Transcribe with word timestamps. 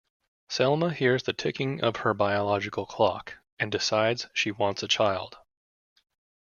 Selma 0.49 0.89
hears 0.91 1.21
the 1.21 1.31
ticking 1.33 1.79
of 1.83 1.97
her 1.97 2.11
biological 2.15 2.87
clock, 2.87 3.37
and 3.59 3.71
decides 3.71 4.25
she 4.33 4.49
wants 4.49 4.81
a 4.81 4.87
child. 4.87 5.37